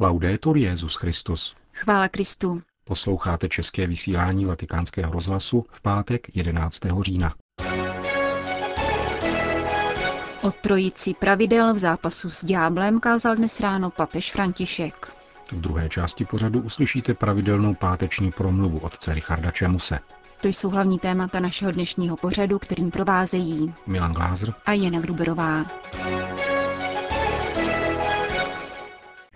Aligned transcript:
Laudetur 0.00 0.56
Jezus 0.56 0.94
Christus. 0.94 1.56
Chvála 1.72 2.08
Kristu. 2.08 2.62
Posloucháte 2.84 3.48
české 3.48 3.86
vysílání 3.86 4.44
Vatikánského 4.44 5.12
rozhlasu 5.12 5.66
v 5.70 5.80
pátek 5.80 6.36
11. 6.36 6.80
října. 7.00 7.34
O 10.42 10.50
trojici 10.50 11.14
pravidel 11.14 11.74
v 11.74 11.78
zápasu 11.78 12.30
s 12.30 12.44
dňáblem 12.44 13.00
kázal 13.00 13.36
dnes 13.36 13.60
ráno 13.60 13.90
papež 13.90 14.32
František. 14.32 15.12
V 15.52 15.60
druhé 15.60 15.88
části 15.88 16.24
pořadu 16.24 16.60
uslyšíte 16.60 17.14
pravidelnou 17.14 17.74
páteční 17.74 18.32
promluvu 18.32 18.78
otce 18.78 19.14
Richarda 19.14 19.50
Čemuse. 19.50 19.98
To 20.40 20.48
jsou 20.48 20.70
hlavní 20.70 20.98
témata 20.98 21.40
našeho 21.40 21.72
dnešního 21.72 22.16
pořadu, 22.16 22.58
kterým 22.58 22.90
provázejí 22.90 23.74
Milan 23.86 24.12
Glázer 24.12 24.54
a 24.66 24.72
Jana 24.72 25.00
Gruberová. 25.00 25.64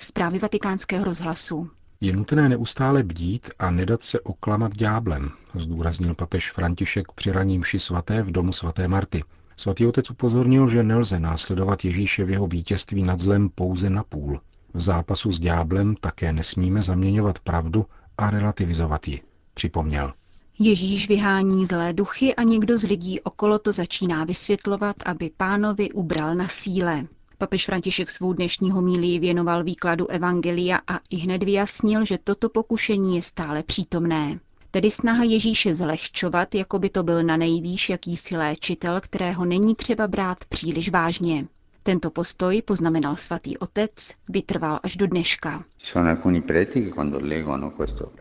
Zprávy 0.03 0.39
vatikánského 0.39 1.05
rozhlasu. 1.05 1.70
Je 2.01 2.16
nutné 2.16 2.48
neustále 2.48 3.02
bdít 3.02 3.51
a 3.59 3.70
nedat 3.70 4.02
se 4.02 4.20
oklamat 4.20 4.77
dňáblem, 4.77 5.30
zdůraznil 5.55 6.15
papež 6.15 6.51
František 6.51 7.12
při 7.15 7.33
raním 7.33 7.65
ši 7.65 7.78
svaté 7.80 8.23
v 8.23 8.33
domu 8.33 8.52
svaté 8.52 8.88
Marty. 8.88 9.25
Svatý 9.56 9.87
otec 9.87 10.11
upozornil, 10.11 10.69
že 10.69 10.83
nelze 10.83 11.20
následovat 11.20 11.84
Ježíše 11.84 12.25
v 12.25 12.30
jeho 12.30 12.47
vítězství 12.47 13.02
nad 13.02 13.19
zlem 13.19 13.48
pouze 13.48 13.91
na 13.91 14.02
půl. 14.02 14.41
V 14.75 14.80
zápasu 14.80 15.33
s 15.33 15.38
dňáblem 15.38 15.97
také 16.01 16.33
nesmíme 16.33 16.83
zaměňovat 16.83 17.39
pravdu 17.39 17.87
a 18.19 18.30
relativizovat 18.30 19.09
ji, 19.09 19.20
připomněl. 19.55 20.12
Ježíš 20.59 21.09
vyhání 21.09 21.66
zlé 21.66 21.92
duchy 21.92 22.34
a 22.34 22.42
někdo 22.42 22.78
z 22.78 22.84
lidí 22.84 23.20
okolo 23.20 23.59
to 23.59 23.73
začíná 23.73 24.25
vysvětlovat, 24.25 24.97
aby 25.05 25.30
pánovi 25.37 25.91
ubral 25.91 26.34
na 26.34 26.48
síle. 26.48 27.06
Papež 27.42 27.66
František 27.66 28.10
svou 28.10 28.32
dnešní 28.32 28.70
homílii 28.70 29.19
věnoval 29.19 29.64
výkladu 29.64 30.06
Evangelia 30.06 30.78
a 30.87 31.00
i 31.10 31.16
hned 31.16 31.42
vyjasnil, 31.42 32.05
že 32.05 32.19
toto 32.24 32.48
pokušení 32.48 33.16
je 33.16 33.23
stále 33.23 33.62
přítomné. 33.62 34.41
Tedy 34.70 34.91
snaha 34.91 35.25
Ježíše 35.25 35.75
zlehčovat, 35.75 36.55
jako 36.55 36.78
by 36.78 36.89
to 36.89 37.02
byl 37.02 37.22
na 37.22 37.36
nejvýš 37.36 37.89
jakýsi 37.91 38.36
léčitel, 38.36 39.00
kterého 39.00 39.44
není 39.44 39.75
třeba 39.75 40.08
brát 40.08 40.44
příliš 40.44 40.91
vážně. 40.91 41.47
Tento 41.83 42.11
postoj, 42.11 42.62
poznamenal 42.62 43.17
svatý 43.17 43.58
otec, 43.58 44.11
vytrval 44.28 44.80
až 44.83 44.97
do 44.97 45.06
dneška. 45.06 45.64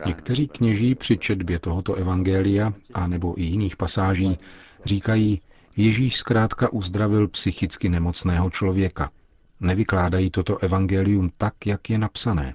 Někteří 0.06 0.48
kněží 0.48 0.94
při 0.94 1.18
četbě 1.18 1.58
tohoto 1.58 1.94
evangelia 1.94 2.72
a 2.94 3.06
nebo 3.06 3.40
i 3.40 3.42
jiných 3.42 3.76
pasáží 3.76 4.38
říkají, 4.84 5.40
Ježíš 5.76 6.16
zkrátka 6.16 6.72
uzdravil 6.72 7.28
psychicky 7.28 7.88
nemocného 7.88 8.50
člověka. 8.50 9.10
Nevykládají 9.60 10.30
toto 10.30 10.58
evangelium 10.58 11.30
tak, 11.38 11.66
jak 11.66 11.90
je 11.90 11.98
napsané. 11.98 12.54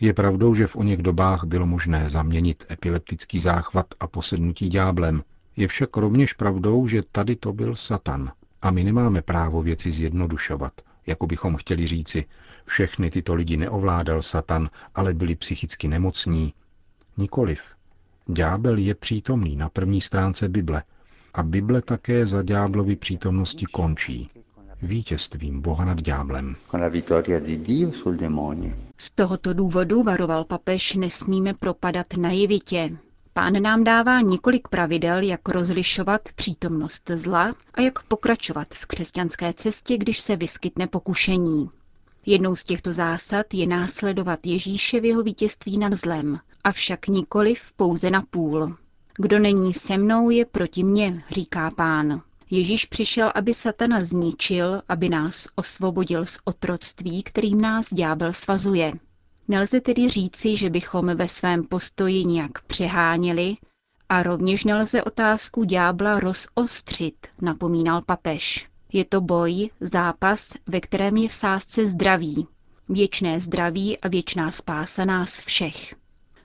Je 0.00 0.14
pravdou, 0.14 0.54
že 0.54 0.66
v 0.66 0.76
oněch 0.76 1.02
dobách 1.02 1.44
bylo 1.44 1.66
možné 1.66 2.08
zaměnit 2.08 2.66
epileptický 2.70 3.38
záchvat 3.38 3.86
a 4.00 4.06
posednutí 4.06 4.68
dňáblem. 4.68 5.22
Je 5.56 5.68
však 5.68 5.96
rovněž 5.96 6.32
pravdou, 6.32 6.86
že 6.86 7.02
tady 7.12 7.36
to 7.36 7.52
byl 7.52 7.76
Satan. 7.76 8.32
A 8.62 8.70
my 8.70 8.84
nemáme 8.84 9.22
právo 9.22 9.62
věci 9.62 9.92
zjednodušovat, 9.92 10.72
jako 11.06 11.26
bychom 11.26 11.56
chtěli 11.56 11.86
říci, 11.86 12.24
všechny 12.64 13.10
tyto 13.10 13.34
lidi 13.34 13.56
neovládal 13.56 14.22
Satan, 14.22 14.70
ale 14.94 15.14
byli 15.14 15.36
psychicky 15.36 15.88
nemocní. 15.88 16.54
Nikoliv. 17.16 17.62
Ďábel 18.26 18.78
je 18.78 18.94
přítomný 18.94 19.56
na 19.56 19.68
první 19.68 20.00
stránce 20.00 20.48
Bible 20.48 20.82
a 21.34 21.42
Bible 21.42 21.82
také 21.82 22.26
za 22.26 22.42
ďáblovy 22.42 22.96
přítomnosti 22.96 23.66
končí 23.66 24.30
vítězstvím 24.84 25.60
Boha 25.60 25.84
nad 25.84 26.00
ďáblem. 26.00 26.56
Z 28.98 29.10
tohoto 29.10 29.54
důvodu 29.54 30.02
varoval 30.02 30.44
papež, 30.44 30.94
nesmíme 30.94 31.54
propadat 31.54 32.06
naivitě. 32.16 32.96
Pán 33.32 33.62
nám 33.62 33.84
dává 33.84 34.20
několik 34.20 34.68
pravidel, 34.68 35.22
jak 35.22 35.48
rozlišovat 35.48 36.20
přítomnost 36.36 37.10
zla 37.14 37.54
a 37.74 37.80
jak 37.80 38.02
pokračovat 38.02 38.68
v 38.70 38.86
křesťanské 38.86 39.52
cestě, 39.52 39.98
když 39.98 40.18
se 40.18 40.36
vyskytne 40.36 40.86
pokušení. 40.86 41.70
Jednou 42.26 42.56
z 42.56 42.64
těchto 42.64 42.92
zásad 42.92 43.54
je 43.54 43.66
následovat 43.66 44.46
Ježíše 44.46 45.00
v 45.00 45.04
jeho 45.04 45.22
vítězství 45.22 45.78
nad 45.78 45.92
zlem, 45.92 46.38
avšak 46.64 47.08
nikoliv 47.08 47.72
pouze 47.76 48.10
na 48.10 48.22
půl. 48.30 48.76
Kdo 49.18 49.38
není 49.38 49.72
se 49.72 49.98
mnou, 49.98 50.30
je 50.30 50.44
proti 50.46 50.84
mně, 50.84 51.24
říká 51.30 51.70
pán. 51.70 52.22
Ježíš 52.50 52.84
přišel, 52.86 53.32
aby 53.34 53.54
satana 53.54 54.00
zničil, 54.00 54.82
aby 54.88 55.08
nás 55.08 55.48
osvobodil 55.54 56.26
z 56.26 56.38
otroctví, 56.44 57.22
kterým 57.22 57.60
nás 57.60 57.94
ďábel 57.94 58.32
svazuje. 58.32 58.92
Nelze 59.48 59.80
tedy 59.80 60.08
říci, 60.08 60.56
že 60.56 60.70
bychom 60.70 61.16
ve 61.16 61.28
svém 61.28 61.64
postoji 61.64 62.24
nějak 62.24 62.62
přeháněli 62.62 63.56
a 64.08 64.22
rovněž 64.22 64.64
nelze 64.64 65.02
otázku 65.02 65.64
ďábla 65.64 66.20
rozostřit, 66.20 67.14
napomínal 67.40 68.02
papež. 68.06 68.68
Je 68.92 69.04
to 69.04 69.20
boj, 69.20 69.70
zápas, 69.80 70.52
ve 70.66 70.80
kterém 70.80 71.16
je 71.16 71.28
v 71.28 71.32
sázce 71.32 71.86
zdraví. 71.86 72.46
Věčné 72.88 73.40
zdraví 73.40 73.98
a 73.98 74.08
věčná 74.08 74.50
spása 74.50 75.04
nás 75.04 75.40
všech. 75.40 75.94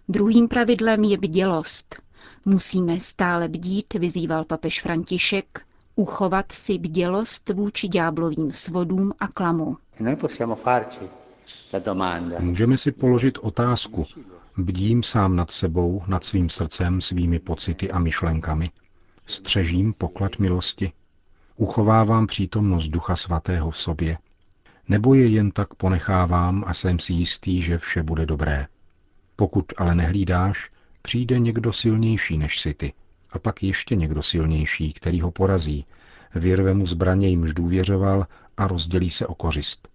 Druhým 0.10 0.48
pravidlem 0.48 1.04
je 1.04 1.18
bdělost. 1.18 2.09
Musíme 2.46 3.00
stále 3.00 3.48
bdít, 3.48 3.94
vyzýval 3.94 4.46
papež 4.46 4.82
František, 4.82 5.62
uchovat 5.96 6.52
si 6.52 6.78
bdělost 6.78 7.50
vůči 7.50 7.88
ďáblovým 7.88 8.52
svodům 8.54 9.14
a 9.20 9.28
klamu. 9.28 9.78
Můžeme 12.40 12.78
si 12.78 12.92
položit 12.92 13.38
otázku. 13.38 14.06
Bdím 14.58 15.04
sám 15.04 15.36
nad 15.36 15.52
sebou, 15.52 16.04
nad 16.08 16.24
svým 16.24 16.50
srdcem, 16.50 17.02
svými 17.02 17.40
pocity 17.40 17.92
a 17.92 18.00
myšlenkami. 18.00 18.70
Střežím 19.26 19.94
poklad 19.94 20.40
milosti. 20.40 20.92
Uchovávám 21.58 22.28
přítomnost 22.28 22.88
Ducha 22.88 23.16
Svatého 23.16 23.72
v 23.72 23.78
sobě. 23.78 24.18
Nebo 24.88 25.14
je 25.14 25.28
jen 25.28 25.52
tak 25.52 25.74
ponechávám 25.74 26.64
a 26.68 26.74
jsem 26.74 27.00
si 27.00 27.14
jistý, 27.14 27.62
že 27.62 27.78
vše 27.78 28.04
bude 28.04 28.26
dobré. 28.26 28.68
Pokud 29.36 29.66
ale 29.78 29.96
nehlídáš, 29.96 30.70
přijde 31.02 31.40
někdo 31.40 31.74
silnější 31.74 32.38
než 32.38 32.60
si 32.60 32.74
ty. 32.74 32.94
A 33.30 33.40
pak 33.40 33.64
ještě 33.64 33.96
někdo 33.96 34.24
silnější, 34.24 34.94
který 34.94 35.22
ho 35.22 35.32
porazí, 35.32 35.86
vyrve 36.36 36.74
mu 36.74 36.86
zbraně, 36.86 37.28
jimž 37.28 37.54
důvěřoval 37.54 38.28
a 38.58 38.68
rozdělí 38.68 39.10
se 39.10 39.28
o 39.28 39.36
kořist. 39.36 39.88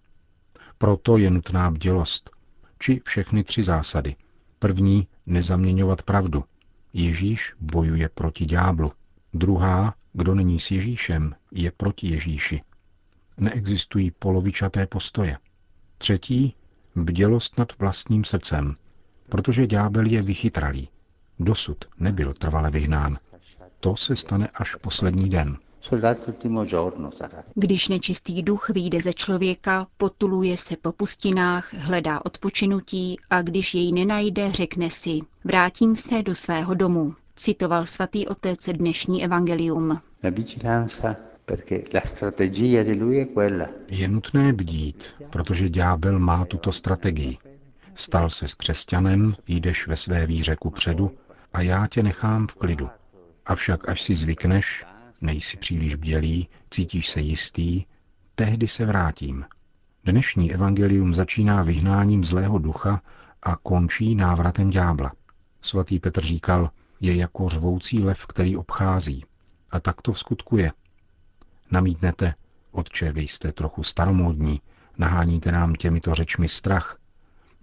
Proto 0.78 1.16
je 1.16 1.30
nutná 1.30 1.70
bdělost, 1.70 2.30
či 2.78 3.00
všechny 3.04 3.44
tři 3.44 3.62
zásady. 3.62 4.16
První, 4.58 5.08
nezaměňovat 5.26 6.02
pravdu. 6.02 6.44
Ježíš 6.92 7.52
bojuje 7.60 8.08
proti 8.08 8.44
ďáblu. 8.44 8.92
Druhá, 9.34 9.94
kdo 10.12 10.34
není 10.34 10.60
s 10.60 10.70
Ježíšem, 10.70 11.34
je 11.52 11.70
proti 11.70 12.08
Ježíši. 12.08 12.60
Neexistují 13.36 14.10
polovičaté 14.10 14.86
postoje. 14.86 15.38
Třetí, 15.98 16.54
bdělost 16.96 17.58
nad 17.58 17.78
vlastním 17.78 18.24
srdcem, 18.24 18.76
protože 19.34 19.66
ďábel 19.66 20.06
je 20.06 20.22
vychytralý. 20.22 20.88
Dosud 21.38 21.84
nebyl 21.98 22.34
trvale 22.34 22.70
vyhnán. 22.70 23.16
To 23.80 23.96
se 23.96 24.16
stane 24.16 24.48
až 24.54 24.74
poslední 24.74 25.28
den. 25.28 25.56
Když 27.54 27.88
nečistý 27.88 28.42
duch 28.42 28.70
vyjde 28.70 29.02
ze 29.02 29.12
člověka, 29.12 29.86
potuluje 29.96 30.56
se 30.56 30.76
po 30.76 30.92
pustinách, 30.92 31.74
hledá 31.74 32.24
odpočinutí 32.24 33.16
a 33.30 33.42
když 33.42 33.74
jej 33.74 33.92
nenajde, 33.92 34.52
řekne 34.52 34.90
si, 34.90 35.20
vrátím 35.44 35.96
se 35.96 36.22
do 36.22 36.34
svého 36.34 36.74
domu. 36.74 37.14
Citoval 37.36 37.86
svatý 37.86 38.28
otec 38.28 38.68
dnešní 38.72 39.24
evangelium. 39.24 40.00
Je 43.88 44.08
nutné 44.08 44.52
bdít, 44.52 45.04
protože 45.30 45.68
ďábel 45.68 46.18
má 46.18 46.44
tuto 46.44 46.72
strategii. 46.72 47.38
Stal 47.94 48.30
se 48.30 48.48
s 48.48 48.54
křesťanem, 48.54 49.34
jdeš 49.46 49.86
ve 49.86 49.96
své 49.96 50.26
víře 50.26 50.56
ku 50.56 50.70
předu 50.70 51.18
a 51.52 51.60
já 51.60 51.86
tě 51.86 52.02
nechám 52.02 52.46
v 52.46 52.54
klidu. 52.54 52.90
Avšak 53.46 53.88
až 53.88 54.02
si 54.02 54.14
zvykneš, 54.14 54.84
nejsi 55.20 55.56
příliš 55.56 55.94
bdělý, 55.94 56.48
cítíš 56.70 57.08
se 57.08 57.20
jistý, 57.20 57.84
tehdy 58.34 58.68
se 58.68 58.86
vrátím. 58.86 59.44
Dnešní 60.04 60.52
evangelium 60.54 61.14
začíná 61.14 61.62
vyhnáním 61.62 62.24
zlého 62.24 62.58
ducha 62.58 63.00
a 63.42 63.56
končí 63.56 64.14
návratem 64.14 64.70
ďábla. 64.70 65.12
Svatý 65.60 66.00
Petr 66.00 66.24
říkal, 66.24 66.70
je 67.00 67.16
jako 67.16 67.48
řvoucí 67.48 68.04
lev, 68.04 68.26
který 68.26 68.56
obchází. 68.56 69.24
A 69.70 69.80
tak 69.80 70.02
to 70.02 70.12
v 70.12 70.18
skutku 70.18 70.56
je. 70.56 70.72
Namítnete, 71.70 72.34
otče, 72.70 73.12
vy 73.12 73.22
jste 73.22 73.52
trochu 73.52 73.82
staromódní, 73.82 74.60
naháníte 74.98 75.52
nám 75.52 75.74
těmito 75.74 76.14
řečmi 76.14 76.48
strach. 76.48 76.98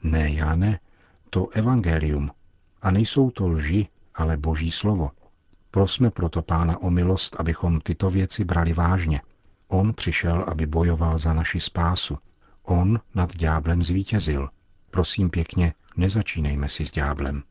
Ne, 0.03 0.29
já 0.29 0.55
ne, 0.55 0.79
to 1.29 1.49
evangelium. 1.49 2.31
A 2.81 2.91
nejsou 2.91 3.31
to 3.31 3.47
lži, 3.47 3.87
ale 4.15 4.37
boží 4.37 4.71
slovo. 4.71 5.11
Prosme 5.71 6.11
proto 6.11 6.41
Pána 6.41 6.77
o 6.77 6.89
milost, 6.89 7.35
abychom 7.39 7.81
tyto 7.81 8.09
věci 8.09 8.43
brali 8.43 8.73
vážně. 8.73 9.21
On 9.67 9.93
přišel, 9.93 10.45
aby 10.47 10.65
bojoval 10.65 11.17
za 11.17 11.33
naši 11.33 11.59
spásu. 11.59 12.17
On 12.63 12.99
nad 13.15 13.35
dňáblem 13.35 13.83
zvítězil. 13.83 14.49
Prosím 14.91 15.29
pěkně, 15.29 15.73
nezačínejme 15.97 16.69
si 16.69 16.85
s 16.85 16.91
ďáblem. 16.91 17.43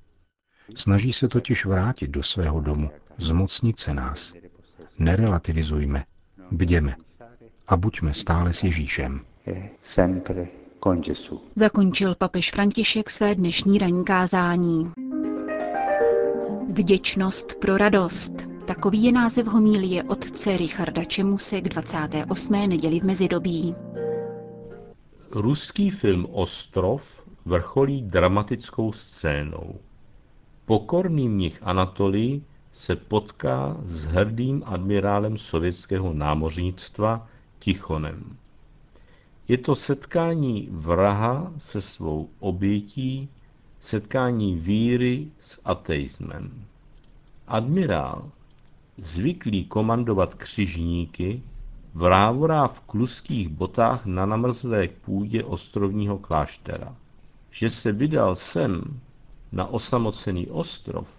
Snaží 0.75 1.13
se 1.13 1.29
totiž 1.29 1.65
vrátit 1.65 2.11
do 2.11 2.23
svého 2.23 2.61
domu, 2.61 2.91
zmocnit 3.19 3.79
se 3.79 3.95
nás. 3.95 4.35
Nerelativizujme, 4.99 6.05
bděme 6.51 6.97
a 7.69 7.77
buďme 7.77 8.15
stále 8.15 8.53
s 8.53 8.63
Ježíšem. 8.63 9.21
Zakončil 11.57 12.15
papež 12.15 12.51
František 12.51 13.11
své 13.11 13.35
dnešní 13.35 13.79
ranní 13.79 14.05
kázání. 14.05 14.93
Vděčnost 16.73 17.55
pro 17.55 17.77
radost. 17.77 18.33
Takový 18.67 19.05
je 19.05 19.13
název 19.13 19.47
homílie 19.47 20.03
otce 20.03 20.57
Richarda 20.57 21.05
Čemuse 21.05 21.61
k 21.61 21.69
28. 21.69 22.53
neděli 22.69 23.01
v 23.01 23.05
mezidobí. 23.05 23.75
Ruský 25.31 25.91
film 25.91 26.27
Ostrov 26.33 27.23
vrcholí 27.45 28.03
dramatickou 28.03 28.93
scénou. 28.93 29.75
Pokorný 30.65 31.29
mnich 31.29 31.59
Anatolij 31.63 32.41
se 32.73 32.97
potká 32.97 33.77
s 33.85 34.05
hrdým 34.05 34.63
admirálem 34.67 35.39
sovětského 35.39 36.13
námořnictva 36.15 37.29
Tichonem. 37.59 38.37
Je 39.51 39.59
to 39.59 39.75
setkání 39.75 40.69
vraha 40.71 41.53
se 41.59 41.81
svou 41.81 42.29
obětí, 42.41 43.29
setkání 43.81 44.55
víry 44.55 45.27
s 45.41 45.61
ateismem. 45.65 46.65
Admirál, 47.49 48.31
zvyklý 48.97 49.65
komandovat 49.65 50.35
křižníky, 50.35 51.43
vrávorá 51.95 52.67
v 52.67 52.81
kluských 52.81 53.49
botách 53.49 54.07
na 54.07 54.27
namrzlé 54.27 54.89
půdě 54.89 55.45
ostrovního 55.45 56.19
kláštera. 56.19 56.97
Že 57.51 57.71
se 57.71 57.93
vydal 57.93 58.37
sem, 58.37 59.01
na 59.53 59.67
osamocený 59.67 60.47
ostrov, 60.47 61.15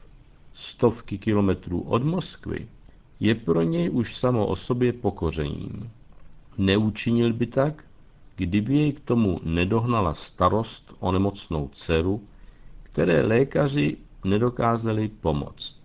stovky 0.53 1.17
kilometrů 1.17 1.81
od 1.81 2.03
Moskvy, 2.03 2.67
je 3.19 3.35
pro 3.35 3.61
něj 3.61 3.89
už 3.89 4.15
samo 4.15 4.47
o 4.47 4.55
sobě 4.55 4.93
pokořením. 4.93 5.91
Neučinil 6.57 7.33
by 7.33 7.45
tak, 7.45 7.83
kdyby 8.41 8.75
jej 8.75 8.91
k 8.91 8.99
tomu 8.99 9.39
nedohnala 9.43 10.13
starost 10.13 10.93
o 10.99 11.11
nemocnou 11.11 11.69
dceru, 11.71 12.23
které 12.83 13.21
lékaři 13.21 13.97
nedokázali 14.25 15.07
pomoct. 15.07 15.77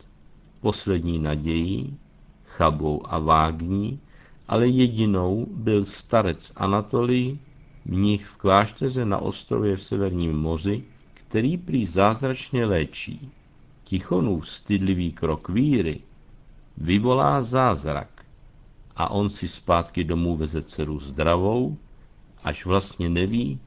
Poslední 0.61 1.19
nadějí, 1.19 1.97
chabou 2.45 3.03
a 3.05 3.19
vágní, 3.19 4.01
ale 4.49 4.69
jedinou 4.69 5.47
byl 5.51 5.85
starec 5.85 6.53
Anatolij, 6.57 7.39
mnich 7.85 8.27
v 8.27 8.37
klášteře 8.37 9.05
na 9.05 9.19
ostrově 9.19 9.77
v 9.77 9.83
Severním 9.83 10.33
moři, 10.33 10.85
který 11.15 11.57
prý 11.57 11.87
zázračně 11.87 12.65
léčí. 12.65 13.31
Tichonův 13.85 14.49
stydlivý 14.49 15.13
krok 15.13 15.49
víry 15.49 16.01
vyvolá 16.77 17.43
zázrak 17.43 18.25
a 18.97 19.11
on 19.11 19.31
si 19.31 19.49
zpátky 19.49 20.05
domů 20.05 20.37
veze 20.37 20.63
dceru 20.63 21.01
zdravou, 21.01 21.77
až 22.47 22.67
vlastně 22.67 23.09
neví, 23.09 23.61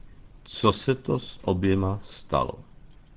co 0.44 0.72
se 0.72 0.94
to 0.94 1.18
s 1.18 1.38
oběma 1.42 2.00
stalo. 2.02 2.52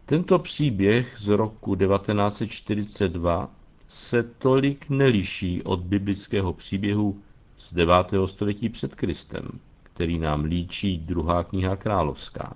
Tento 0.05 0.39
příběh 0.39 1.15
z 1.19 1.27
roku 1.27 1.75
1942 1.75 3.49
se 3.87 4.23
tolik 4.23 4.89
neliší 4.89 5.63
od 5.63 5.79
biblického 5.79 6.53
příběhu 6.53 7.21
z 7.57 7.73
9. 7.73 7.95
století 8.25 8.69
před 8.69 8.95
Kristem, 8.95 9.47
který 9.83 10.19
nám 10.19 10.43
líčí 10.43 10.97
druhá 10.97 11.43
kniha 11.43 11.75
královská. 11.75 12.55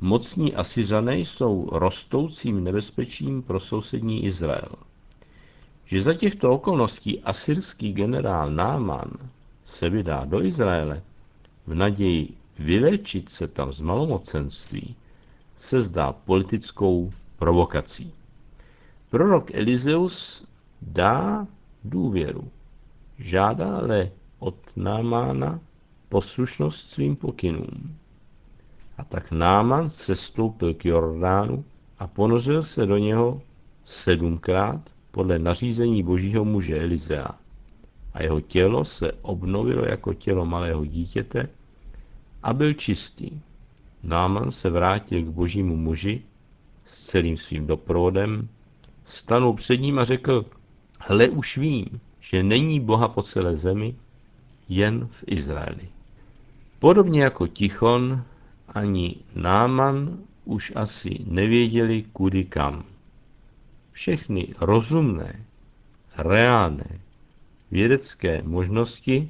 Mocní 0.00 0.54
Asiřané 0.54 1.18
jsou 1.18 1.68
rostoucím 1.72 2.64
nebezpečím 2.64 3.42
pro 3.42 3.60
sousední 3.60 4.24
Izrael. 4.24 4.72
Že 5.84 6.02
za 6.02 6.14
těchto 6.14 6.52
okolností 6.52 7.20
asyrský 7.20 7.92
generál 7.92 8.50
Náman 8.50 9.10
se 9.66 9.90
vydá 9.90 10.24
do 10.24 10.44
Izraele 10.44 11.02
v 11.66 11.74
naději 11.74 12.34
vylečit 12.58 13.28
se 13.28 13.48
tam 13.48 13.72
z 13.72 13.80
malomocenství, 13.80 14.96
se 15.56 15.82
zdá 15.82 16.12
politickou 16.12 17.10
provokací. 17.38 18.12
Prorok 19.10 19.54
Elizeus 19.54 20.44
dá 20.82 21.46
důvěru. 21.84 22.48
Žádá 23.18 23.76
ale 23.78 24.10
od 24.38 24.56
Námána 24.76 25.60
poslušnost 26.08 26.88
svým 26.88 27.16
pokynům. 27.16 27.96
A 28.98 29.04
tak 29.04 29.30
Náman 29.30 29.90
sestoupil 29.90 30.74
k 30.74 30.84
Jordánu 30.84 31.64
a 31.98 32.06
ponořil 32.06 32.62
se 32.62 32.86
do 32.86 32.98
něho 32.98 33.42
sedmkrát 33.84 34.80
podle 35.10 35.38
nařízení 35.38 36.02
božího 36.02 36.44
muže 36.44 36.80
Elizea. 36.80 37.43
A 38.14 38.22
jeho 38.22 38.40
tělo 38.40 38.84
se 38.84 39.12
obnovilo 39.12 39.84
jako 39.84 40.14
tělo 40.14 40.46
malého 40.46 40.84
dítěte 40.84 41.48
a 42.42 42.52
byl 42.52 42.72
čistý. 42.72 43.30
Náman 44.02 44.50
se 44.50 44.70
vrátil 44.70 45.22
k 45.22 45.28
božímu 45.28 45.76
muži 45.76 46.22
s 46.84 47.06
celým 47.06 47.36
svým 47.36 47.66
doprovodem, 47.66 48.48
stanul 49.06 49.54
před 49.54 49.76
ním 49.76 49.98
a 49.98 50.04
řekl, 50.04 50.44
hle 50.98 51.28
už 51.28 51.58
vím, 51.58 52.00
že 52.20 52.42
není 52.42 52.80
Boha 52.80 53.08
po 53.08 53.22
celé 53.22 53.56
zemi, 53.56 53.94
jen 54.68 55.06
v 55.06 55.24
Izraeli. 55.26 55.88
Podobně 56.78 57.22
jako 57.22 57.46
Tichon, 57.46 58.24
ani 58.68 59.16
Náman 59.34 60.18
už 60.44 60.72
asi 60.76 61.18
nevěděli 61.26 62.02
kudy 62.12 62.44
kam. 62.44 62.84
Všechny 63.92 64.54
rozumné, 64.60 65.44
reálné, 66.16 67.00
vědecké 67.74 68.42
možnosti 68.42 69.28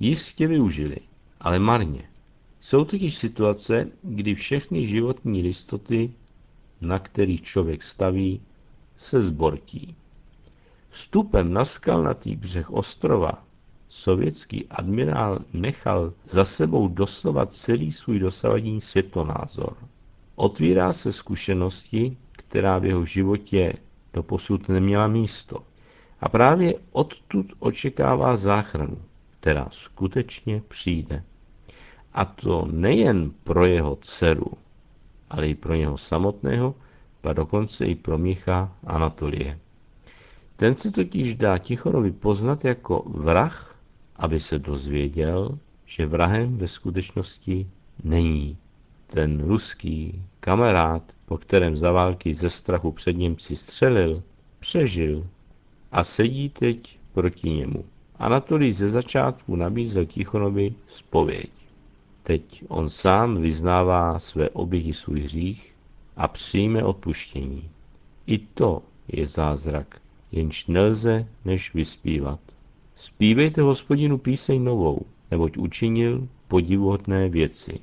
jistě 0.00 0.46
využili, 0.46 0.96
ale 1.40 1.58
marně. 1.58 2.02
Jsou 2.60 2.84
totiž 2.84 3.16
situace, 3.16 3.88
kdy 4.02 4.34
všechny 4.34 4.86
životní 4.86 5.42
listoty, 5.42 6.12
na 6.80 6.98
kterých 6.98 7.42
člověk 7.42 7.82
staví, 7.82 8.40
se 8.96 9.22
zbortí. 9.22 9.94
Vstupem 10.90 11.52
na 11.52 11.64
skalnatý 11.64 12.36
břeh 12.36 12.70
ostrova 12.70 13.44
sovětský 13.88 14.66
admirál 14.70 15.38
nechal 15.52 16.12
za 16.28 16.44
sebou 16.44 16.88
doslova 16.88 17.46
celý 17.46 17.92
svůj 17.92 18.18
dosavadní 18.18 18.80
světonázor. 18.80 19.76
Otvírá 20.34 20.92
se 20.92 21.12
zkušenosti, 21.12 22.16
která 22.32 22.78
v 22.78 22.84
jeho 22.84 23.04
životě 23.04 23.72
doposud 24.12 24.68
neměla 24.68 25.08
místo. 25.08 25.71
A 26.22 26.28
právě 26.28 26.74
odtud 26.92 27.46
očekává 27.58 28.36
záchranu, 28.36 28.98
která 29.40 29.68
skutečně 29.70 30.62
přijde. 30.68 31.22
A 32.14 32.24
to 32.24 32.68
nejen 32.70 33.30
pro 33.44 33.66
jeho 33.66 33.98
dceru, 34.00 34.52
ale 35.30 35.48
i 35.48 35.54
pro 35.54 35.74
něho 35.74 35.98
samotného, 35.98 36.74
a 37.22 37.32
dokonce 37.32 37.86
i 37.86 37.94
pro 37.94 38.18
Micha 38.18 38.72
Anatolie. 38.86 39.58
Ten 40.56 40.76
se 40.76 40.90
totiž 40.90 41.34
dá 41.34 41.58
Tichorovi 41.58 42.12
poznat 42.12 42.64
jako 42.64 43.02
vrah, 43.06 43.76
aby 44.16 44.40
se 44.40 44.58
dozvěděl, 44.58 45.58
že 45.86 46.06
vrahem 46.06 46.58
ve 46.58 46.68
skutečnosti 46.68 47.66
není. 48.04 48.56
Ten 49.06 49.44
ruský 49.44 50.22
kamarád, 50.40 51.02
po 51.26 51.38
kterém 51.38 51.76
za 51.76 51.92
války 51.92 52.34
ze 52.34 52.50
strachu 52.50 52.92
před 52.92 53.12
Němci 53.12 53.56
střelil, 53.56 54.22
přežil 54.58 55.26
a 55.92 56.04
sedí 56.04 56.48
teď 56.48 56.98
proti 57.12 57.50
němu. 57.50 57.84
Anatolij 58.18 58.72
ze 58.72 58.88
začátku 58.88 59.56
nabízel 59.56 60.04
Tichonovi 60.06 60.74
spověď. 60.88 61.50
Teď 62.22 62.64
on 62.68 62.90
sám 62.90 63.42
vyznává 63.42 64.18
své 64.18 64.48
oběti 64.50 64.94
svůj 64.94 65.20
hřích 65.20 65.74
a 66.16 66.28
přijme 66.28 66.84
odpuštění. 66.84 67.70
I 68.26 68.38
to 68.38 68.82
je 69.08 69.26
zázrak, 69.26 70.00
jenž 70.32 70.66
nelze 70.66 71.26
než 71.44 71.74
vyspívat. 71.74 72.40
Spívejte 72.96 73.62
hospodinu 73.62 74.18
píseň 74.18 74.64
novou, 74.64 75.00
neboť 75.30 75.56
učinil 75.56 76.28
podivuhodné 76.48 77.28
věci. 77.28 77.80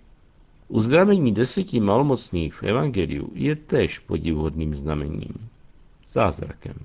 Uzdravení 0.67 1.33
deseti 1.33 1.79
malomocných 1.79 2.53
v 2.53 2.63
Evangeliu 2.63 3.31
je 3.33 3.55
též 3.55 3.99
podivuhodným 3.99 4.75
znamením, 4.75 5.49
zázrakem. 6.07 6.75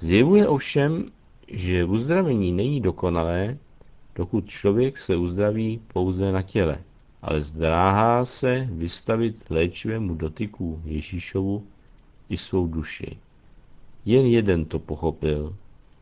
Zjevuje 0.00 0.48
ovšem, 0.48 1.10
že 1.48 1.84
uzdravení 1.84 2.52
není 2.52 2.80
dokonalé, 2.80 3.58
dokud 4.14 4.48
člověk 4.48 4.98
se 4.98 5.16
uzdraví 5.16 5.80
pouze 5.92 6.32
na 6.32 6.42
těle, 6.42 6.78
ale 7.22 7.42
zdráhá 7.42 8.24
se 8.24 8.68
vystavit 8.72 9.50
léčivému 9.50 10.14
dotyku 10.14 10.80
Ježíšovu 10.84 11.66
i 12.28 12.36
svou 12.36 12.66
duši. 12.66 13.16
Jen 14.04 14.26
jeden 14.26 14.64
to 14.64 14.78
pochopil. 14.78 15.56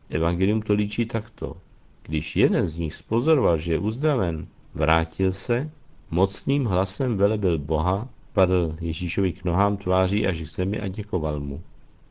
Evangelium 0.09 0.61
to 0.61 0.73
líčí 0.73 1.05
takto. 1.05 1.57
Když 2.03 2.35
jeden 2.35 2.67
z 2.67 2.79
nich 2.79 2.93
spozoroval, 2.93 3.57
že 3.57 3.73
je 3.73 3.79
uzdraven, 3.79 4.47
vrátil 4.73 5.31
se, 5.31 5.69
mocným 6.11 6.65
hlasem 6.65 7.17
velebil 7.17 7.57
Boha, 7.57 8.07
spadl 8.39 8.77
Ježíšovi 8.81 9.33
k 9.33 9.43
nohám 9.43 9.77
tváří 9.77 10.27
až 10.27 10.41
k 10.41 10.47
zemi 10.47 10.79
a 10.79 10.87
děkoval 10.87 11.39
mu. 11.39 11.61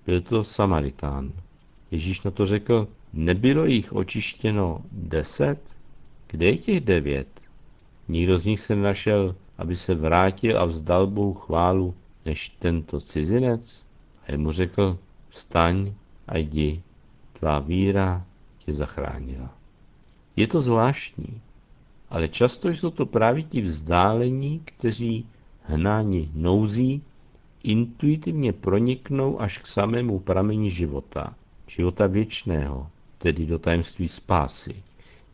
Byl 0.07 0.21
to 0.21 0.45
Samaritán. 0.45 1.33
Ježíš 1.91 2.23
na 2.23 2.31
to 2.31 2.47
řekl, 2.47 2.89
nebylo 3.13 3.65
jich 3.65 3.93
očištěno 3.93 4.83
deset? 4.93 5.61
Kde 6.27 6.47
je 6.47 6.59
těch 6.59 6.81
devět? 6.81 7.41
Nikdo 8.09 8.39
z 8.39 8.47
nich 8.47 8.61
se 8.61 8.77
našel, 8.77 9.35
aby 9.59 9.77
se 9.77 9.95
vrátil 9.95 10.59
a 10.61 10.65
vzdal 10.65 11.07
Bohu 11.07 11.35
chválu, 11.35 11.95
než 12.27 12.49
tento 12.49 13.01
cizinec? 13.01 13.85
A 14.29 14.37
mu 14.37 14.53
řekl, 14.53 14.99
vstaň 15.29 15.93
a 16.29 16.39
jdi, 16.39 16.83
tvá 17.33 17.59
víra 17.59 18.25
tě 18.59 18.73
zachránila. 18.73 19.55
Je 20.37 20.47
to 20.47 20.61
zvláštní, 20.61 21.41
ale 22.11 22.29
často 22.29 22.69
jsou 22.69 22.91
to 22.91 23.07
právě 23.07 23.43
ti 23.43 23.61
vzdálení, 23.61 24.61
kteří 24.65 25.27
hnáni 25.63 26.31
nouzí, 26.35 27.03
intuitivně 27.63 28.53
proniknou 28.53 29.41
až 29.41 29.59
k 29.59 29.67
samému 29.67 30.19
prameni 30.19 30.71
života, 30.71 31.35
života 31.69 32.07
věčného, 32.07 32.91
tedy 33.19 33.47
do 33.47 33.59
tajemství 33.59 34.09
spásy. 34.09 34.83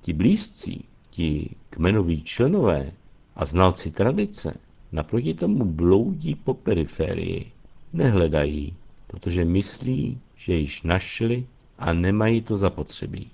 Ti 0.00 0.12
blízcí, 0.12 0.84
ti 1.10 1.50
kmenoví 1.70 2.22
členové 2.22 2.92
a 3.36 3.44
znalci 3.44 3.90
tradice 3.90 4.54
naproti 4.92 5.34
tomu 5.34 5.64
bloudí 5.64 6.34
po 6.34 6.54
periferii. 6.54 7.52
Nehledají, 7.92 8.74
protože 9.06 9.44
myslí, 9.44 10.18
že 10.36 10.54
již 10.54 10.82
našli 10.82 11.46
a 11.78 11.92
nemají 11.92 12.42
to 12.42 12.56
zapotřebí. 12.56 13.30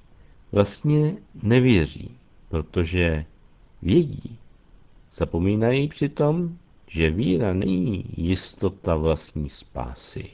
Vlastně 0.53 1.17
nevěří, 1.43 2.11
protože 2.49 3.25
vědí. 3.83 4.37
Zapomínají 5.13 5.89
přitom, 5.89 6.59
že 6.87 7.11
víra 7.11 7.55
není 7.55 8.05
jistota 8.17 8.97
vlastní 8.97 9.49
spásy, 9.49 10.31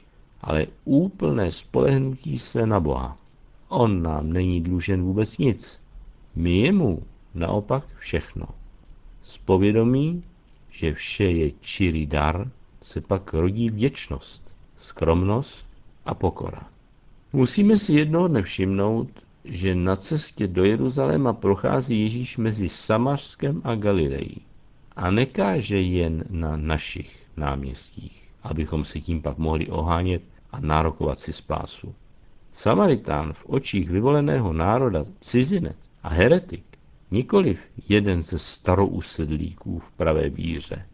ale 0.47 0.67
úplné 0.85 1.53
spolehnutí 1.53 2.39
se 2.39 2.67
na 2.67 2.81
Boha. 2.81 3.19
On 3.69 4.03
nám 4.03 4.33
není 4.33 4.61
dlužen 4.61 5.03
vůbec 5.03 5.39
nic. 5.39 5.81
My 6.35 6.59
jemu 6.59 7.03
naopak 7.35 7.85
všechno. 7.99 8.47
Z 9.23 9.39
povědomí, 9.39 10.23
že 10.71 10.95
vše 10.95 11.25
je 11.25 11.51
čirý 11.61 12.07
dar, 12.07 12.51
se 12.83 13.01
pak 13.01 13.35
rodí 13.35 13.71
vděčnost, 13.71 14.43
skromnost 14.79 15.67
a 16.05 16.15
pokora. 16.15 16.63
Musíme 17.33 17.79
si 17.79 17.93
jednoho 17.93 18.29
dne 18.29 18.43
všimnout, 18.43 19.09
že 19.45 19.75
na 19.75 19.97
cestě 19.97 20.47
do 20.47 20.65
Jeruzaléma 20.65 21.33
prochází 21.33 22.03
Ježíš 22.03 22.37
mezi 22.37 22.69
Samařskem 22.69 23.61
a 23.65 23.75
Galilejí 23.75 24.37
a 24.97 25.11
nekáže 25.11 25.81
jen 25.81 26.25
na 26.31 26.57
našich 26.57 27.27
náměstích, 27.37 28.29
abychom 28.43 28.85
si 28.85 29.01
tím 29.01 29.23
pak 29.23 29.39
mohli 29.39 29.69
ohánět 29.69 30.23
a 30.51 30.61
nárokovat 30.61 31.21
si 31.21 31.33
spásu. 31.33 31.95
Samaritán 32.53 33.33
v 33.33 33.45
očích 33.47 33.91
vyvoleného 33.91 34.53
národa 34.53 35.05
cizinec 35.21 35.77
a 36.03 36.09
heretik, 36.09 36.65
nikoliv 37.11 37.61
jeden 37.89 38.23
ze 38.23 38.39
starousedlíků 38.39 39.79
v 39.79 39.93
pravé 39.93 40.29
víře, 40.29 40.87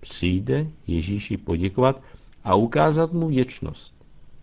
přijde 0.00 0.66
Ježíši 0.86 1.36
poděkovat 1.36 2.02
a 2.44 2.54
ukázat 2.54 3.12
mu 3.12 3.28
věčnost. 3.28 3.94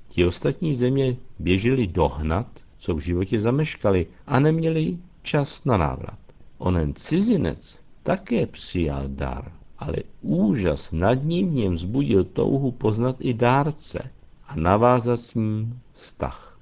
Ti 0.10 0.26
ostatní 0.26 0.76
země 0.76 1.16
běželi 1.40 1.88
dohnat, 1.88 2.48
co 2.80 2.96
v 2.96 3.00
životě 3.00 3.40
zameškali 3.40 4.08
a 4.28 4.40
neměli 4.40 4.98
čas 5.24 5.66
na 5.66 5.78
návrat. 5.78 6.20
Onen 6.58 6.94
cizinec 6.94 7.82
také 8.04 8.46
přijal 8.46 9.04
dar, 9.08 9.52
ale 9.80 9.96
úžas 10.22 10.92
nad 10.92 11.24
ním 11.24 11.50
v 11.50 11.54
něm 11.54 11.74
vzbudil 11.74 12.24
touhu 12.24 12.72
poznat 12.72 13.16
i 13.20 13.34
dárce 13.34 14.12
a 14.50 14.56
navázat 14.56 15.20
s 15.20 15.36
ním 15.36 15.82
vztah. 15.94 16.58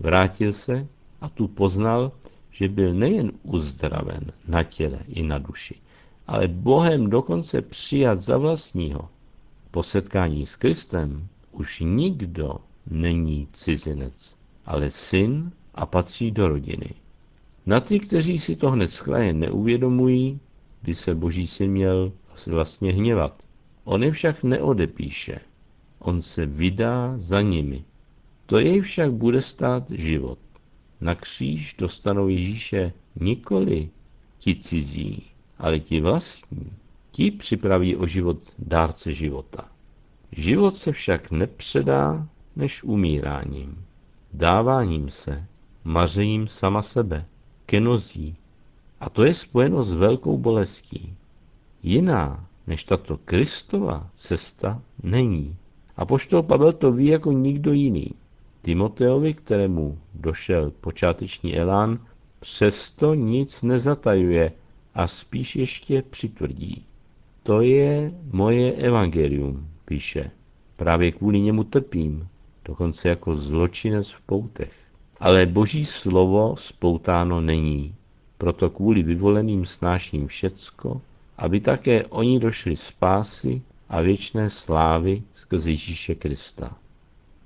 Vrátil 0.00 0.52
se 0.52 0.86
a 1.20 1.28
tu 1.28 1.48
poznal, 1.48 2.12
že 2.50 2.68
byl 2.68 2.94
nejen 2.94 3.32
uzdraven 3.42 4.32
na 4.48 4.62
těle 4.62 4.98
i 5.08 5.22
na 5.22 5.38
duši, 5.38 5.74
ale 6.26 6.48
Bohem 6.48 7.10
dokonce 7.10 7.62
přijat 7.62 8.20
za 8.20 8.38
vlastního. 8.38 9.08
Po 9.70 9.82
setkání 9.82 10.46
s 10.46 10.56
Kristem 10.56 11.28
už 11.52 11.80
nikdo 11.80 12.56
není 12.90 13.48
cizinec, 13.52 14.36
ale 14.66 14.90
syn 14.90 15.52
a 15.74 15.86
patří 15.86 16.30
do 16.30 16.48
rodiny. 16.48 16.94
Na 17.66 17.80
ty, 17.80 18.00
kteří 18.00 18.38
si 18.38 18.56
to 18.56 18.70
hned 18.70 18.88
schraje 18.88 19.32
neuvědomují, 19.32 20.40
by 20.82 20.94
se 20.94 21.14
boží 21.14 21.46
syn 21.46 21.70
měl 21.70 22.12
vlastně 22.46 22.92
hněvat. 22.92 23.42
On 23.84 24.04
je 24.04 24.12
však 24.12 24.42
neodepíše. 24.42 25.40
On 25.98 26.20
se 26.20 26.46
vydá 26.46 27.14
za 27.16 27.40
nimi. 27.40 27.84
To 28.46 28.58
jej 28.58 28.80
však 28.80 29.12
bude 29.12 29.42
stát 29.42 29.90
život. 29.90 30.38
Na 31.00 31.14
kříž 31.14 31.74
dostanou 31.78 32.28
Ježíše 32.28 32.92
nikoli 33.20 33.90
ti 34.38 34.56
cizí, 34.56 35.22
ale 35.58 35.80
ti 35.80 36.00
vlastní. 36.00 36.72
Ti 37.10 37.30
připraví 37.30 37.96
o 37.96 38.06
život 38.06 38.38
dárce 38.58 39.12
života. 39.12 39.68
Život 40.32 40.76
se 40.76 40.92
však 40.92 41.30
nepředá 41.30 42.28
než 42.56 42.82
umíráním, 42.82 43.84
dáváním 44.32 45.10
se, 45.10 45.44
mařením 45.84 46.48
sama 46.48 46.82
sebe, 46.82 47.24
kenozí, 47.66 48.36
a 49.00 49.10
to 49.10 49.24
je 49.24 49.34
spojeno 49.34 49.84
s 49.84 49.92
velkou 49.92 50.38
bolestí. 50.38 51.14
Jiná 51.82 52.46
než 52.66 52.84
tato 52.84 53.16
Kristova 53.16 54.10
cesta 54.14 54.82
není. 55.02 55.56
A 55.98 56.06
poštol 56.06 56.42
Pavel 56.42 56.72
to 56.72 56.92
ví 56.92 57.06
jako 57.06 57.32
nikdo 57.32 57.72
jiný. 57.72 58.10
Timoteovi, 58.62 59.34
kterému 59.34 59.98
došel 60.14 60.70
počáteční 60.80 61.56
elán, 61.56 61.98
přesto 62.40 63.14
nic 63.14 63.62
nezatajuje 63.62 64.52
a 64.94 65.06
spíš 65.06 65.56
ještě 65.56 66.02
přitvrdí. 66.02 66.84
To 67.42 67.60
je 67.60 68.12
moje 68.32 68.72
evangelium, 68.72 69.68
píše. 69.84 70.30
Právě 70.76 71.12
kvůli 71.12 71.40
němu 71.40 71.64
trpím, 71.64 72.28
dokonce 72.64 73.08
jako 73.08 73.36
zločinec 73.36 74.10
v 74.10 74.20
poutech. 74.20 74.72
Ale 75.20 75.46
boží 75.46 75.84
slovo 75.84 76.56
spoutáno 76.56 77.40
není, 77.40 77.94
proto 78.38 78.70
kvůli 78.70 79.02
vyvoleným 79.02 79.66
snáším 79.66 80.26
všecko, 80.26 81.00
aby 81.38 81.60
také 81.60 82.06
oni 82.06 82.40
došli 82.40 82.76
spásy 82.76 83.62
a 83.88 84.00
věčné 84.00 84.50
slávy 84.50 85.22
skrze 85.34 85.70
Ježíše 85.70 86.14
Krista. 86.14 86.76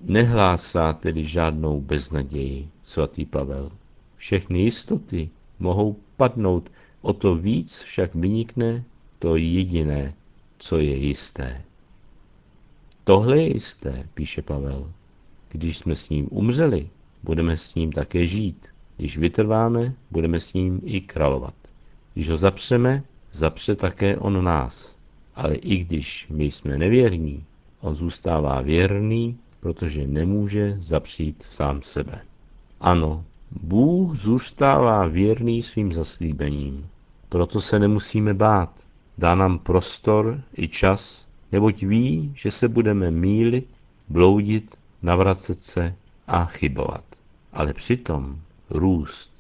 Nehlásá 0.01 0.93
tedy 0.93 1.25
žádnou 1.25 1.81
beznaději, 1.81 2.69
svatý 2.83 3.25
Pavel. 3.25 3.71
Všechny 4.17 4.63
jistoty 4.63 5.31
mohou 5.59 5.97
padnout, 6.17 6.71
o 7.01 7.13
to 7.13 7.35
víc 7.35 7.83
však 7.83 8.15
vynikne 8.15 8.85
to 9.19 9.37
jediné, 9.37 10.15
co 10.59 10.79
je 10.79 10.97
jisté. 10.97 11.63
Tohle 13.05 13.37
je 13.37 13.55
jisté, 13.55 14.09
píše 14.15 14.43
Pavel. 14.43 14.93
Když 15.49 15.79
jsme 15.79 15.95
s 15.95 16.09
ním 16.09 16.29
umřeli, 16.31 16.89
budeme 17.23 17.57
s 17.57 17.75
ním 17.75 17.93
také 17.93 18.27
žít. 18.27 18.67
Když 18.97 19.19
vytrváme, 19.19 19.95
budeme 20.11 20.41
s 20.41 20.53
ním 20.53 20.81
i 20.85 21.01
královat. 21.01 21.55
Když 22.15 22.29
ho 22.29 22.37
zapřeme, 22.37 23.03
zapře 23.33 23.77
také 23.77 24.17
on 24.17 24.45
nás. 24.45 25.02
Ale 25.35 25.55
i 25.55 25.77
když 25.77 26.27
my 26.31 26.45
jsme 26.45 26.79
nevěrní, 26.79 27.45
on 27.81 27.95
zůstává 27.95 28.61
věrný, 28.61 29.39
protože 29.61 30.07
nemůže 30.07 30.77
zapřít 30.79 31.43
sám 31.47 31.83
sebe. 31.83 32.21
Ano, 32.81 33.25
Bůh 33.61 34.17
zůstává 34.17 35.07
věrný 35.07 35.63
svým 35.63 35.93
zaslíbením. 35.93 36.87
Proto 37.29 37.61
se 37.61 37.79
nemusíme 37.79 38.35
bát. 38.35 38.71
Dá 39.19 39.35
nám 39.35 39.59
prostor 39.59 40.41
i 40.57 40.69
čas, 40.69 41.27
neboť 41.53 41.83
ví, 41.83 42.33
že 42.37 42.51
se 42.51 42.69
budeme 42.69 43.11
mílit, 43.11 43.67
bloudit, 44.09 44.77
navracet 45.03 45.61
se 45.61 45.95
a 46.27 46.45
chybovat. 46.45 47.05
Ale 47.53 47.73
přitom 47.73 48.41
růst. 48.71 49.33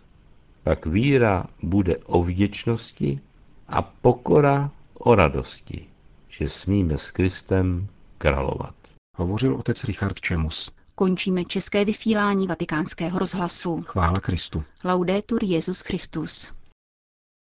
Pak 0.63 0.87
víra 0.87 1.47
bude 1.63 1.97
o 1.97 2.23
vděčnosti 2.23 3.21
a 3.69 3.83
pokora 3.83 4.71
o 5.04 5.14
radosti, 5.14 5.87
že 6.28 6.49
smíme 6.49 6.99
s 6.99 7.11
Kristem 7.11 7.88
královat. 8.18 8.75
Hovořil 9.16 9.54
otec 9.54 9.85
Richard 9.85 10.21
Čemus. 10.21 10.71
Končíme 10.94 11.44
české 11.44 11.85
vysílání 11.85 12.47
vatikánského 12.47 13.18
rozhlasu. 13.18 13.82
Chvála 13.87 14.21
Kristu. 14.21 14.64
Laudetur 14.85 15.44
Jezus 15.44 15.80
Christus. 15.80 16.52